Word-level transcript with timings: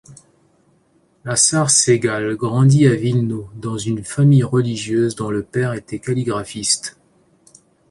Lasar 1.25 1.69
Segall 1.69 2.35
grandit 2.35 2.87
à 2.87 2.95
Vilno 2.95 3.51
dans 3.53 3.77
une 3.77 4.03
famille 4.03 4.41
religieuse 4.41 5.13
dont 5.15 5.29
le 5.29 5.43
père 5.43 5.73
était 5.73 5.99
calligraphiste. 5.99 6.97